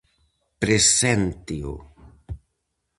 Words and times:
Presénteo. 0.61 1.71